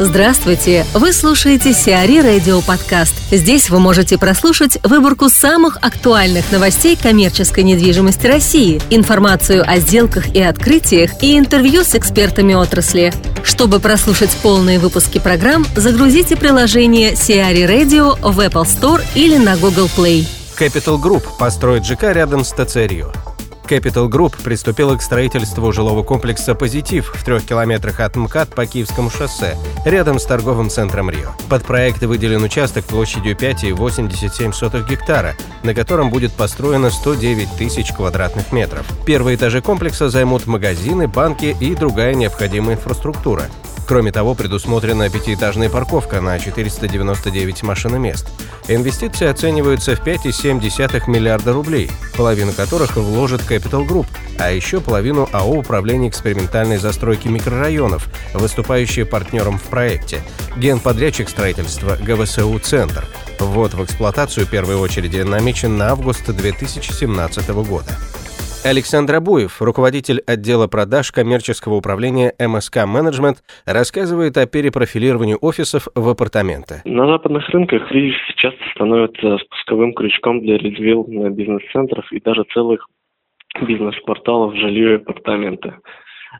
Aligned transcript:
Здравствуйте! 0.00 0.84
Вы 0.92 1.12
слушаете 1.12 1.72
Сиари 1.72 2.18
Радио 2.18 2.60
Подкаст. 2.62 3.14
Здесь 3.30 3.70
вы 3.70 3.78
можете 3.78 4.18
прослушать 4.18 4.76
выборку 4.82 5.28
самых 5.28 5.76
актуальных 5.82 6.50
новостей 6.50 6.98
коммерческой 7.00 7.62
недвижимости 7.62 8.26
России, 8.26 8.82
информацию 8.90 9.62
о 9.64 9.78
сделках 9.78 10.34
и 10.34 10.42
открытиях 10.42 11.22
и 11.22 11.38
интервью 11.38 11.84
с 11.84 11.94
экспертами 11.94 12.54
отрасли. 12.54 13.12
Чтобы 13.44 13.78
прослушать 13.78 14.36
полные 14.42 14.80
выпуски 14.80 15.20
программ, 15.20 15.64
загрузите 15.76 16.34
приложение 16.34 17.14
Сиари 17.14 17.62
Radio 17.62 18.18
в 18.20 18.40
Apple 18.40 18.64
Store 18.64 19.00
или 19.14 19.36
на 19.36 19.56
Google 19.56 19.88
Play. 19.96 20.26
Capital 20.58 21.00
Group 21.00 21.22
построит 21.38 21.86
ЖК 21.86 22.12
рядом 22.12 22.44
с 22.44 22.50
ТЦРИО. 22.50 23.33
Capital 23.64 24.08
Group 24.08 24.42
приступила 24.42 24.96
к 24.96 25.02
строительству 25.02 25.72
жилого 25.72 26.02
комплекса 26.02 26.54
«Позитив» 26.54 27.12
в 27.14 27.24
трех 27.24 27.44
километрах 27.44 28.00
от 28.00 28.16
МКАД 28.16 28.54
по 28.54 28.66
Киевскому 28.66 29.10
шоссе, 29.10 29.56
рядом 29.84 30.18
с 30.18 30.24
торговым 30.24 30.70
центром 30.70 31.10
Рио. 31.10 31.30
Под 31.48 31.64
проект 31.64 32.02
выделен 32.02 32.42
участок 32.42 32.84
площадью 32.84 33.36
5,87 33.36 34.88
гектара, 34.88 35.34
на 35.62 35.74
котором 35.74 36.10
будет 36.10 36.32
построено 36.32 36.90
109 36.90 37.56
тысяч 37.56 37.92
квадратных 37.92 38.52
метров. 38.52 38.86
Первые 39.06 39.36
этажи 39.36 39.60
комплекса 39.60 40.08
займут 40.08 40.46
магазины, 40.46 41.08
банки 41.08 41.56
и 41.58 41.74
другая 41.74 42.14
необходимая 42.14 42.76
инфраструктура. 42.76 43.44
Кроме 43.86 44.12
того, 44.12 44.34
предусмотрена 44.34 45.10
пятиэтажная 45.10 45.68
парковка 45.68 46.20
на 46.20 46.38
499 46.38 47.62
машиномест. 47.62 48.26
Инвестиции 48.66 49.26
оцениваются 49.26 49.94
в 49.94 50.00
5,7 50.00 51.10
миллиарда 51.10 51.52
рублей, 51.52 51.90
половину 52.16 52.52
которых 52.52 52.96
вложит 52.96 53.42
Capital 53.42 53.86
Group, 53.86 54.06
а 54.38 54.50
еще 54.50 54.80
половину 54.80 55.28
АО 55.32 55.58
«Управление 55.58 56.08
экспериментальной 56.08 56.78
застройки 56.78 57.28
микрорайонов», 57.28 58.08
выступающие 58.32 59.04
партнером 59.04 59.58
в 59.58 59.62
проекте, 59.64 60.22
генподрядчик 60.56 61.28
строительства 61.28 61.96
ГВСУ 61.96 62.58
«Центр». 62.58 63.06
Ввод 63.38 63.74
в 63.74 63.84
эксплуатацию 63.84 64.46
первой 64.46 64.76
очереди 64.76 65.18
намечен 65.18 65.76
на 65.76 65.90
август 65.90 66.24
2017 66.24 67.48
года. 67.50 67.90
Александр 68.64 69.16
Абуев, 69.16 69.60
руководитель 69.60 70.20
отдела 70.26 70.68
продаж 70.68 71.12
коммерческого 71.12 71.74
управления 71.74 72.32
МСК 72.40 72.86
Менеджмент, 72.86 73.44
рассказывает 73.66 74.38
о 74.38 74.46
перепрофилировании 74.46 75.36
офисов 75.38 75.86
в 75.94 76.08
апартаменты. 76.08 76.80
На 76.86 77.06
западных 77.06 77.46
рынках 77.50 77.86
кризис 77.88 78.16
часто 78.36 78.58
становится 78.74 79.36
спусковым 79.44 79.92
крючком 79.92 80.40
для 80.40 80.56
резвил 80.56 81.04
бизнес-центров 81.04 82.10
и 82.10 82.20
даже 82.20 82.44
целых 82.54 82.88
бизнес-кварталов 83.60 84.54
жилье 84.54 84.94
и 84.94 84.96
апартаменты. 84.96 85.74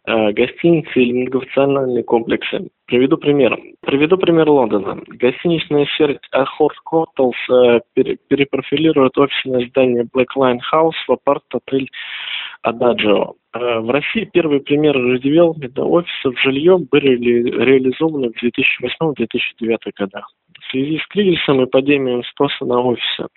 Э, 0.06 0.32
гостиницы 0.32 1.00
или 1.00 1.12
многофункциональные 1.12 2.04
комплексы. 2.04 2.68
Приведу 2.86 3.16
пример. 3.16 3.58
Приведу 3.80 4.18
пример 4.18 4.48
Лондона. 4.48 5.00
Гостиничная 5.06 5.86
сеть 5.96 6.20
Horse 6.34 6.74
Hotels 6.92 7.32
э, 7.50 7.80
перепрофилирует 8.28 9.16
офисное 9.16 9.66
здание 9.68 10.06
Black 10.14 10.36
Line 10.36 10.60
House 10.72 10.96
в 11.06 11.12
апарт-отель 11.12 11.88
Adagio. 12.66 13.34
Э, 13.54 13.78
в 13.80 13.90
России 13.90 14.28
первые 14.30 14.60
примеры 14.60 15.14
редевелопмента 15.14 15.84
офисов 15.84 16.38
жильем 16.40 16.86
были 16.90 17.16
реализованы 17.16 18.30
в 18.30 18.42
2008-2009 18.42 19.78
годах. 19.96 20.28
В 20.60 20.70
связи 20.70 20.98
с 20.98 21.06
кризисом 21.06 21.62
и 21.62 21.66
падением 21.66 22.24
спроса 22.24 22.64
на 22.64 22.80
офисы 22.80 23.28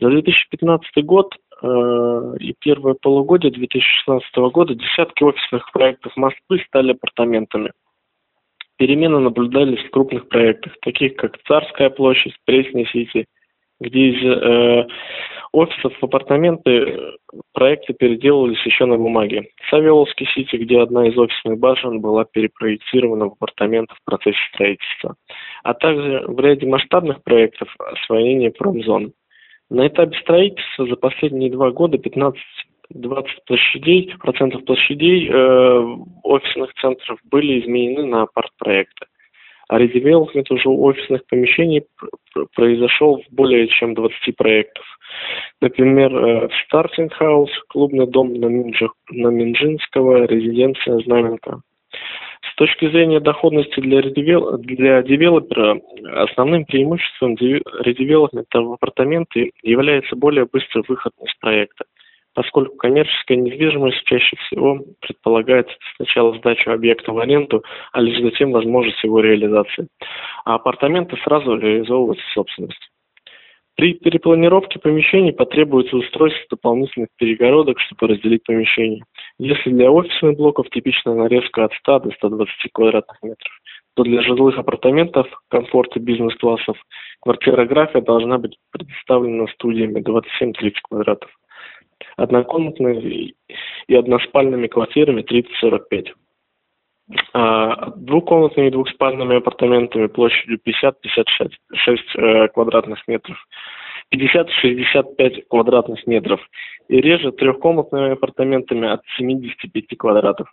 за 0.00 0.08
2015 0.08 1.04
год 1.04 1.34
и 1.62 2.54
первое 2.60 2.94
полугодие 2.94 3.52
2016 3.52 4.36
года 4.52 4.74
десятки 4.74 5.22
офисных 5.22 5.70
проектов 5.72 6.16
Москвы 6.16 6.62
стали 6.66 6.92
апартаментами. 6.92 7.72
Перемены 8.78 9.18
наблюдались 9.18 9.84
в 9.84 9.90
крупных 9.90 10.28
проектах, 10.28 10.72
таких 10.80 11.16
как 11.16 11.36
Царская 11.46 11.90
площадь, 11.90 12.34
Пресня 12.46 12.86
Сити, 12.86 13.26
где 13.78 14.08
из 14.08 14.24
э, 14.24 14.86
офисов 15.52 15.92
в 16.00 16.04
апартаменты 16.04 17.16
проекты 17.52 17.92
переделывались 17.92 18.64
еще 18.64 18.86
на 18.86 18.96
бумаге. 18.96 19.48
Савеловский 19.68 20.26
Сити, 20.34 20.56
где 20.56 20.80
одна 20.80 21.08
из 21.08 21.18
офисных 21.18 21.58
башен 21.58 22.00
была 22.00 22.24
перепроектирована 22.24 23.26
в 23.26 23.32
апартаменты 23.32 23.94
в 23.94 24.04
процессе 24.04 24.38
строительства, 24.54 25.16
а 25.62 25.74
также 25.74 26.24
в 26.26 26.38
ряде 26.40 26.66
масштабных 26.66 27.22
проектов 27.22 27.68
освоения 27.78 28.50
промзон. 28.50 29.12
На 29.70 29.86
этапе 29.86 30.18
строительства 30.18 30.86
за 30.86 30.96
последние 30.96 31.50
два 31.50 31.70
года 31.70 31.96
15 31.96 32.40
20 32.90 33.44
площадей, 33.46 34.12
процентов 34.18 34.64
площадей 34.64 35.28
э, 35.28 35.96
офисных 36.24 36.74
центров 36.74 37.20
были 37.30 37.60
изменены 37.60 38.04
на 38.04 38.22
апарт-проекты. 38.22 39.06
А 39.68 39.78
редевелопмент 39.78 40.50
уже 40.50 40.68
офисных 40.68 41.24
помещений 41.26 41.84
произошел 42.56 43.22
в 43.22 43.32
более 43.32 43.68
чем 43.68 43.94
20 43.94 44.36
проектов. 44.36 44.84
Например, 45.60 46.12
э, 46.16 46.48
Starting 46.68 47.10
House, 47.20 47.52
клубный 47.68 48.08
дом 48.08 48.34
на, 48.34 48.46
Минджи, 48.46 48.88
на 49.10 49.28
Минжинского, 49.28 50.24
резиденция 50.26 50.98
Знаменка. 51.04 51.60
С 52.42 52.54
точки 52.56 52.88
зрения 52.90 53.20
доходности 53.20 53.80
для, 53.80 54.00
редевел... 54.00 54.56
для 54.58 55.02
девелопера, 55.02 55.80
основным 56.14 56.64
преимуществом 56.64 57.36
редевелопмента 57.36 58.62
в 58.62 58.72
апартаменты 58.72 59.52
является 59.62 60.16
более 60.16 60.46
быстрый 60.46 60.82
выход 60.88 61.12
из 61.22 61.34
проекта, 61.34 61.84
поскольку 62.34 62.76
коммерческая 62.76 63.36
недвижимость 63.36 64.02
чаще 64.04 64.36
всего 64.36 64.80
предполагает 65.00 65.68
сначала 65.96 66.36
сдачу 66.38 66.70
объекта 66.70 67.12
в 67.12 67.18
аренду, 67.18 67.62
а 67.92 68.00
лишь 68.00 68.20
затем 68.20 68.52
возможность 68.52 69.02
его 69.04 69.20
реализации. 69.20 69.88
А 70.44 70.54
апартаменты 70.54 71.16
сразу 71.24 71.56
реализовываются 71.56 72.24
в 72.26 72.32
собственности. 72.32 72.86
При 73.76 73.94
перепланировке 73.94 74.78
помещений 74.78 75.32
потребуется 75.32 75.96
устройство 75.96 76.44
дополнительных 76.50 77.08
перегородок, 77.16 77.80
чтобы 77.80 78.08
разделить 78.08 78.44
помещение. 78.44 79.04
Если 79.42 79.70
для 79.70 79.90
офисных 79.90 80.36
блоков 80.36 80.68
типичная 80.68 81.14
нарезка 81.14 81.64
от 81.64 81.72
100 81.72 82.00
до 82.00 82.10
120 82.10 82.72
квадратных 82.74 83.22
метров, 83.22 83.52
то 83.94 84.02
для 84.02 84.20
жилых 84.20 84.58
апартаментов 84.58 85.26
комфорта 85.48 85.98
бизнес-классов 85.98 86.76
квартирография 87.22 88.02
должна 88.02 88.36
быть 88.36 88.58
предоставлена 88.70 89.46
студиями 89.54 90.00
27-30 90.02 90.74
квадратов, 90.82 91.30
однокомнатными 92.18 93.34
и 93.88 93.94
односпальными 93.94 94.66
квартирами 94.66 95.22
30-45 95.22 96.08
а, 97.32 97.92
двухкомнатными 97.96 98.68
и 98.68 98.72
двухспальными 98.72 99.38
апартаментами 99.38 100.08
площадью 100.08 100.60
50-56 100.66 101.50
э, 102.18 102.48
квадратных 102.48 103.08
метров, 103.08 103.38
50-65 104.14 105.44
квадратных 105.48 106.06
метров 106.06 106.40
и 106.90 107.00
реже 107.00 107.30
трехкомнатными 107.30 108.12
апартаментами 108.12 108.88
от 108.88 109.02
75 109.16 109.96
квадратов. 109.96 110.48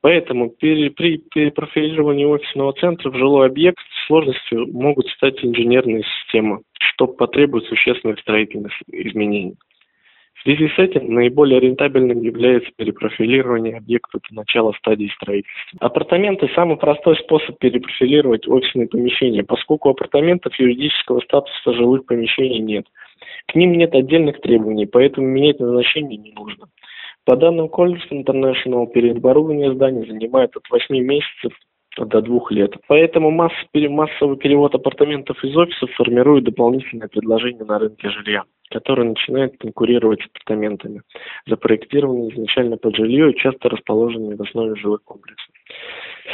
Поэтому 0.00 0.50
при, 0.50 0.88
при 0.90 1.18
перепрофилировании 1.18 2.24
офисного 2.24 2.72
центра 2.74 3.10
в 3.10 3.16
жилой 3.16 3.48
объект 3.48 3.78
сложностью 4.06 4.66
могут 4.72 5.08
стать 5.08 5.44
инженерные 5.44 6.04
системы, 6.04 6.62
что 6.78 7.08
потребует 7.08 7.64
существенных 7.66 8.20
строительных 8.20 8.72
изменений. 8.92 9.54
В 10.34 10.42
связи 10.42 10.68
с 10.68 10.78
этим 10.78 11.14
наиболее 11.14 11.60
рентабельным 11.60 12.20
является 12.20 12.70
перепрофилирование 12.76 13.76
объекта 13.76 14.18
до 14.28 14.36
начала 14.36 14.72
стадии 14.72 15.10
строительства. 15.16 15.78
Апартаменты– 15.80 16.50
самый 16.54 16.76
простой 16.76 17.16
способ 17.18 17.58
перепрофилировать 17.58 18.48
офисные 18.48 18.88
помещения, 18.88 19.44
поскольку 19.44 19.90
апартаментов 19.90 20.52
юридического 20.58 21.20
статуса 21.20 21.72
жилых 21.74 22.06
помещений 22.06 22.58
нет. 22.58 22.86
К 23.52 23.54
ним 23.54 23.72
нет 23.72 23.94
отдельных 23.94 24.40
требований, 24.40 24.86
поэтому 24.86 25.26
менять 25.26 25.60
назначение 25.60 26.16
не 26.16 26.32
нужно. 26.32 26.68
По 27.26 27.36
данным 27.36 27.66
Colliers 27.66 28.08
International, 28.10 28.86
переоборудование 28.86 29.74
здания 29.74 30.06
занимает 30.06 30.56
от 30.56 30.62
8 30.70 30.96
месяцев 30.98 31.52
до 31.96 32.20
двух 32.22 32.50
лет. 32.50 32.74
Поэтому 32.86 33.30
масс, 33.30 33.52
массовый 33.74 34.36
перевод 34.36 34.74
апартаментов 34.74 35.42
из 35.44 35.56
офисов 35.56 35.90
формирует 35.92 36.44
дополнительное 36.44 37.08
предложение 37.08 37.64
на 37.64 37.78
рынке 37.78 38.08
жилья, 38.10 38.44
которое 38.70 39.04
начинает 39.04 39.58
конкурировать 39.58 40.22
с 40.22 40.26
апартаментами, 40.26 41.02
запроектированные 41.46 42.32
изначально 42.34 42.76
под 42.76 42.96
жилье 42.96 43.30
и 43.30 43.36
часто 43.36 43.68
расположенные 43.68 44.36
в 44.36 44.42
основе 44.42 44.74
жилых 44.76 45.02
комплексов. 45.04 45.54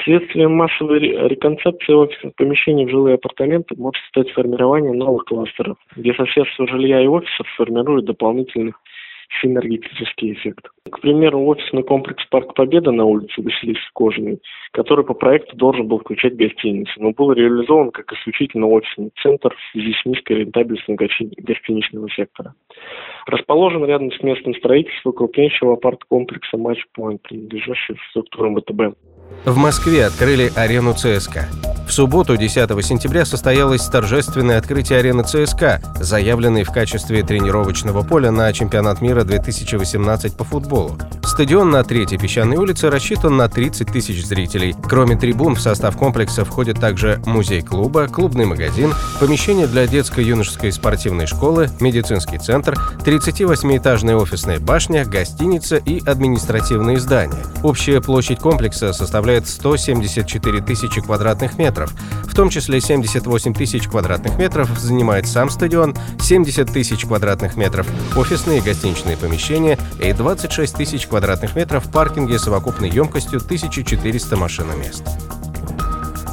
Следствием 0.04 0.52
массовой 0.52 1.00
реконцепции 1.00 1.92
офисных 1.92 2.34
помещений 2.36 2.86
в 2.86 2.90
жилые 2.90 3.14
апартаменты 3.14 3.74
может 3.76 4.02
стать 4.08 4.30
формирование 4.30 4.92
новых 4.92 5.24
кластеров, 5.24 5.78
где 5.96 6.14
соседство 6.14 6.68
жилья 6.68 7.02
и 7.02 7.06
офисов 7.06 7.46
формирует 7.56 8.04
дополнительных 8.04 8.80
синергетический 9.42 10.32
эффект. 10.32 10.68
К 10.90 11.00
примеру, 11.00 11.44
офисный 11.44 11.82
комплекс 11.82 12.24
«Парк 12.26 12.54
Победа» 12.54 12.90
на 12.90 13.04
улице 13.04 13.42
Василисы 13.42 13.80
Кожаной, 13.94 14.40
который 14.72 15.04
по 15.04 15.14
проекту 15.14 15.56
должен 15.56 15.86
был 15.86 15.98
включать 16.00 16.36
гостиницу, 16.36 16.92
но 16.96 17.12
был 17.12 17.32
реализован 17.32 17.90
как 17.90 18.12
исключительно 18.12 18.66
офисный 18.66 19.10
центр 19.22 19.54
в 19.54 19.72
связи 19.72 19.94
с 19.94 20.04
низкой 20.06 20.38
рентабельностью 20.38 20.96
гостиничного 20.96 22.08
сектора. 22.10 22.54
Расположен 23.26 23.84
рядом 23.84 24.10
с 24.12 24.22
местом 24.22 24.54
строительства 24.54 25.12
крупнейшего 25.12 25.74
апарт-комплекса 25.74 26.56
«Матч 26.56 26.84
Point», 26.96 27.18
принадлежащего 27.22 27.98
структурам 28.10 28.56
ВТБ. 28.56 28.96
В 29.44 29.56
Москве 29.56 30.06
открыли 30.06 30.52
арену 30.54 30.94
ЦСКА. 30.94 31.48
В 31.86 31.92
субботу, 31.92 32.36
10 32.36 32.84
сентября, 32.84 33.24
состоялось 33.24 33.86
торжественное 33.86 34.58
открытие 34.58 34.98
арены 34.98 35.24
ЦСКА, 35.24 35.80
заявленной 35.98 36.64
в 36.64 36.70
качестве 36.70 37.22
тренировочного 37.22 38.02
поля 38.02 38.30
на 38.30 38.52
чемпионат 38.52 39.00
мира 39.00 39.24
2018 39.24 40.36
по 40.36 40.44
футболу. 40.44 40.98
Стадион 41.24 41.70
на 41.70 41.84
Третьей 41.84 42.18
песчаной 42.18 42.56
улице 42.56 42.90
рассчитан 42.90 43.36
на 43.36 43.48
30 43.48 43.90
тысяч 43.90 44.26
зрителей. 44.26 44.74
Кроме 44.86 45.16
трибун, 45.16 45.54
в 45.54 45.60
состав 45.60 45.96
комплекса 45.96 46.44
входит 46.44 46.78
также 46.78 47.22
музей 47.24 47.62
клуба, 47.62 48.06
клубный 48.06 48.44
магазин, 48.44 48.92
помещение 49.18 49.66
для 49.66 49.86
детско-юношеской 49.86 50.72
спортивной 50.72 51.26
школы, 51.26 51.70
медицинский 51.80 52.38
центр, 52.38 52.76
38-этажная 53.04 54.16
офисная 54.16 54.58
башня, 54.60 55.06
гостиница 55.06 55.76
и 55.76 56.04
административные 56.04 56.98
здания. 56.98 57.44
Общая 57.62 58.00
площадь 58.02 58.40
комплекса 58.40 58.92
составляет 58.92 59.17
174 59.48 60.60
тысячи 60.62 61.00
квадратных 61.00 61.58
метров. 61.58 61.92
В 62.24 62.34
том 62.34 62.48
числе 62.50 62.80
78 62.80 63.54
тысяч 63.54 63.88
квадратных 63.88 64.38
метров 64.38 64.68
занимает 64.78 65.26
сам 65.26 65.50
стадион, 65.50 65.96
70 66.20 66.72
тысяч 66.72 67.04
квадратных 67.04 67.56
метров 67.56 67.86
офисные 68.16 68.58
и 68.58 68.62
гостиничные 68.62 69.16
помещения 69.16 69.78
и 70.00 70.12
26 70.12 70.74
тысяч 70.74 71.06
квадратных 71.06 71.56
метров 71.56 71.90
паркинги 71.90 72.36
совокупной 72.36 72.90
емкостью 72.90 73.38
1400 73.38 74.36
машиномест. 74.36 75.02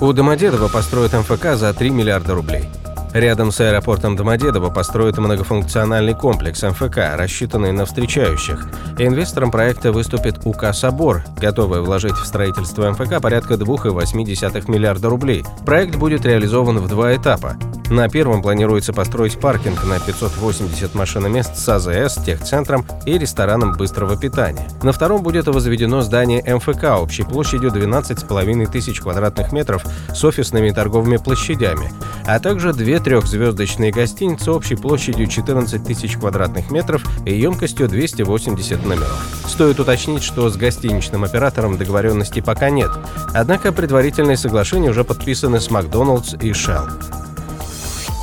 У 0.01 0.11
Домодедово 0.11 0.67
построят 0.67 1.13
МФК 1.13 1.55
за 1.55 1.73
3 1.73 1.89
миллиарда 1.89 2.35
рублей. 2.35 2.69
Рядом 3.15 3.53
с 3.53 3.61
аэропортом 3.61 4.17
Домодедово 4.17 4.69
построят 4.69 5.17
многофункциональный 5.17 6.13
комплекс 6.13 6.61
МФК, 6.61 7.15
рассчитанный 7.15 7.71
на 7.71 7.85
встречающих. 7.85 8.67
Инвестором 8.99 9.51
проекта 9.51 9.93
выступит 9.93 10.41
УК 10.43 10.73
«Собор», 10.73 11.23
готовый 11.37 11.79
вложить 11.79 12.17
в 12.17 12.25
строительство 12.25 12.91
МФК 12.91 13.21
порядка 13.21 13.53
2,8 13.53 14.69
миллиарда 14.69 15.07
рублей. 15.07 15.45
Проект 15.65 15.95
будет 15.95 16.25
реализован 16.25 16.79
в 16.79 16.89
два 16.89 17.15
этапа. 17.15 17.55
На 17.89 18.09
первом 18.09 18.41
планируется 18.41 18.93
построить 18.93 19.39
паркинг 19.39 19.85
на 19.85 19.99
580 19.99 20.95
машиномест 20.95 21.55
с 21.55 21.69
АЗС, 21.69 22.15
техцентром 22.25 22.85
и 23.05 23.17
рестораном 23.17 23.73
быстрого 23.73 24.17
питания. 24.17 24.67
На 24.81 24.91
втором 24.91 25.21
будет 25.21 25.47
возведено 25.47 26.01
здание 26.01 26.43
МФК 26.43 26.99
общей 26.99 27.23
площадью 27.23 27.69
12,5 27.69 28.71
тысяч 28.71 28.99
квадратных 28.99 29.51
метров 29.51 29.85
с 30.13 30.23
офисными 30.23 30.69
и 30.69 30.73
торговыми 30.73 31.17
площадями, 31.17 31.91
а 32.25 32.39
также 32.39 32.73
две 32.73 32.99
трехзвездочные 32.99 33.91
гостиницы 33.91 34.51
общей 34.51 34.75
площадью 34.75 35.27
14 35.27 35.83
тысяч 35.83 36.17
квадратных 36.17 36.71
метров 36.71 37.03
и 37.25 37.37
емкостью 37.37 37.87
280 37.87 38.85
номеров. 38.85 39.25
Стоит 39.47 39.79
уточнить, 39.79 40.23
что 40.23 40.49
с 40.49 40.57
гостиничным 40.57 41.23
оператором 41.23 41.77
договоренности 41.77 42.39
пока 42.41 42.69
нет, 42.69 42.91
однако 43.33 43.71
предварительные 43.71 44.37
соглашения 44.37 44.89
уже 44.89 45.03
подписаны 45.03 45.59
с 45.59 45.69
Макдоналдс 45.69 46.33
и 46.33 46.51
Shell. 46.51 46.89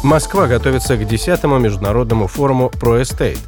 Москва 0.02 0.48
готовится 0.48 0.96
к 0.96 1.02
10-му 1.02 1.58
международному 1.58 2.26
форуму 2.26 2.72
ProEstate. 2.74 3.38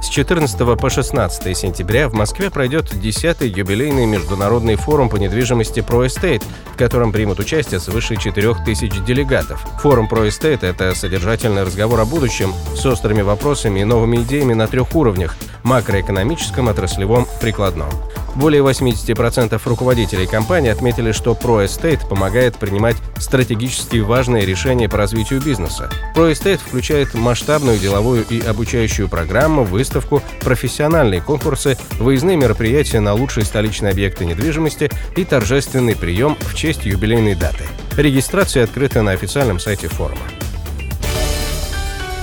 С 0.00 0.08
14 0.08 0.78
по 0.78 0.90
16 0.90 1.56
сентября 1.56 2.08
в 2.08 2.14
Москве 2.14 2.50
пройдет 2.50 2.92
10-й 2.92 3.48
юбилейный 3.48 4.06
международный 4.06 4.76
форум 4.76 5.08
по 5.08 5.16
недвижимости 5.16 5.80
ProEstate, 5.80 6.42
в 6.72 6.76
котором 6.76 7.12
примут 7.12 7.40
участие 7.40 7.80
свыше 7.80 8.16
4000 8.16 9.04
делегатов. 9.04 9.60
Форум 9.82 10.08
ProEstate– 10.10 10.60
это 10.62 10.94
содержательный 10.94 11.64
разговор 11.64 12.00
о 12.00 12.04
будущем 12.04 12.54
с 12.76 12.86
острыми 12.86 13.22
вопросами 13.22 13.80
и 13.80 13.84
новыми 13.84 14.18
идеями 14.18 14.54
на 14.54 14.68
трех 14.68 14.94
уровнях– 14.94 15.36
макроэкономическом, 15.64 16.68
отраслевом, 16.68 17.26
прикладном. 17.40 17.90
Более 18.38 18.62
80% 18.62 19.60
руководителей 19.64 20.28
компании 20.28 20.70
отметили, 20.70 21.10
что 21.10 21.32
ProEstate 21.32 22.08
помогает 22.08 22.54
принимать 22.54 22.96
стратегически 23.18 23.96
важные 23.96 24.46
решения 24.46 24.88
по 24.88 24.96
развитию 24.96 25.42
бизнеса. 25.42 25.90
ProEstate 26.14 26.58
включает 26.58 27.14
масштабную 27.14 27.80
деловую 27.80 28.24
и 28.30 28.40
обучающую 28.40 29.08
программу, 29.08 29.64
выставку, 29.64 30.22
профессиональные 30.40 31.20
конкурсы, 31.20 31.76
выездные 31.98 32.36
мероприятия 32.36 33.00
на 33.00 33.12
лучшие 33.12 33.44
столичные 33.44 33.90
объекты 33.90 34.24
недвижимости 34.24 34.88
и 35.16 35.24
торжественный 35.24 35.96
прием 35.96 36.36
в 36.38 36.54
честь 36.54 36.86
юбилейной 36.86 37.34
даты. 37.34 37.64
Регистрация 37.96 38.62
открыта 38.62 39.02
на 39.02 39.10
официальном 39.10 39.58
сайте 39.58 39.88
форума. 39.88 40.22